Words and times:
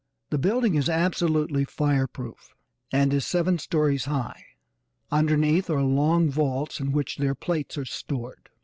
The 0.31 0.39
building 0.39 0.73
is 0.73 0.89
absolutely 0.89 1.63
fire 1.63 2.07
proof, 2.07 2.55
and 2.91 3.13
is 3.13 3.23
seven 3.23 3.59
stories 3.59 4.05
high. 4.05 4.43
Underneath 5.11 5.69
are 5.69 5.83
long 5.83 6.27
vaults 6.31 6.79
in 6.79 6.91
which 6.91 7.17
their 7.17 7.35
plates 7.35 7.77
are 7.77 7.85
stored. 7.85 8.49